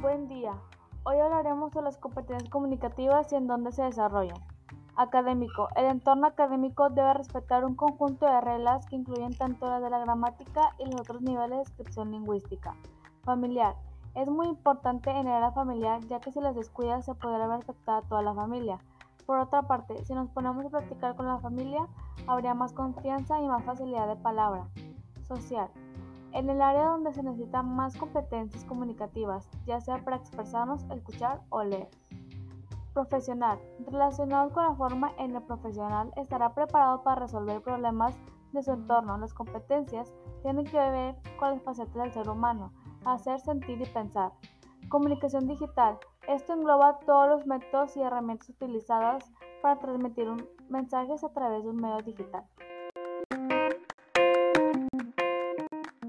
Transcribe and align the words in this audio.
Buen 0.00 0.28
día. 0.28 0.54
Hoy 1.04 1.18
hablaremos 1.18 1.72
de 1.72 1.82
las 1.82 1.98
competencias 1.98 2.48
comunicativas 2.48 3.30
y 3.32 3.36
en 3.36 3.46
dónde 3.46 3.70
se 3.70 3.82
desarrollan. 3.82 4.38
Académico. 4.96 5.68
El 5.76 5.84
entorno 5.84 6.26
académico 6.26 6.88
debe 6.88 7.12
respetar 7.12 7.66
un 7.66 7.74
conjunto 7.74 8.24
de 8.24 8.40
reglas 8.40 8.86
que 8.86 8.96
incluyen 8.96 9.36
tanto 9.36 9.68
las 9.68 9.82
de 9.82 9.90
la 9.90 9.98
gramática 9.98 10.74
y 10.78 10.86
los 10.86 11.02
otros 11.02 11.20
niveles 11.20 11.50
de 11.50 11.56
descripción 11.58 12.12
lingüística. 12.12 12.74
Familiar. 13.24 13.76
Es 14.14 14.26
muy 14.26 14.46
importante 14.46 15.10
en 15.10 15.26
el 15.26 15.34
área 15.34 15.52
familiar 15.52 16.00
ya 16.08 16.18
que 16.18 16.32
si 16.32 16.40
las 16.40 16.56
descuidas 16.56 17.04
se 17.04 17.14
podrá 17.14 17.46
ver 17.46 17.58
afectada 17.58 17.98
a 17.98 18.08
toda 18.08 18.22
la 18.22 18.32
familia. 18.32 18.78
Por 19.26 19.38
otra 19.38 19.64
parte, 19.64 20.02
si 20.06 20.14
nos 20.14 20.30
ponemos 20.30 20.64
a 20.64 20.70
practicar 20.70 21.14
con 21.14 21.26
la 21.26 21.40
familia, 21.40 21.86
habría 22.26 22.54
más 22.54 22.72
confianza 22.72 23.38
y 23.38 23.46
más 23.46 23.64
facilidad 23.64 24.08
de 24.08 24.16
palabra. 24.16 24.66
Social. 25.28 25.68
En 26.32 26.48
el 26.48 26.62
área 26.62 26.86
donde 26.86 27.12
se 27.12 27.22
necesitan 27.22 27.74
más 27.74 27.96
competencias 27.96 28.64
comunicativas, 28.64 29.50
ya 29.66 29.80
sea 29.80 29.98
para 30.04 30.16
expresarnos, 30.16 30.84
escuchar 30.90 31.40
o 31.48 31.64
leer. 31.64 31.88
Profesional. 32.94 33.58
Relacionado 33.86 34.50
con 34.50 34.64
la 34.64 34.74
forma 34.74 35.12
en 35.18 35.34
el 35.34 35.42
profesional 35.42 36.12
estará 36.16 36.54
preparado 36.54 37.02
para 37.02 37.22
resolver 37.22 37.60
problemas 37.62 38.16
de 38.52 38.62
su 38.62 38.72
entorno. 38.72 39.18
Las 39.18 39.34
competencias 39.34 40.12
tienen 40.42 40.64
que 40.64 40.78
ver 40.78 41.16
con 41.38 41.50
las 41.50 41.62
facetas 41.62 41.94
del 41.94 42.12
ser 42.12 42.28
humano, 42.28 42.72
hacer, 43.04 43.40
sentir 43.40 43.80
y 43.80 43.86
pensar. 43.86 44.32
Comunicación 44.88 45.46
digital. 45.46 45.98
Esto 46.28 46.52
engloba 46.52 46.98
todos 47.00 47.28
los 47.28 47.46
métodos 47.46 47.96
y 47.96 48.02
herramientas 48.02 48.48
utilizadas 48.50 49.30
para 49.62 49.78
transmitir 49.78 50.28
mensajes 50.68 51.24
a 51.24 51.32
través 51.32 51.64
de 51.64 51.70
un 51.70 51.76
medio 51.76 51.98
digital. 52.02 52.44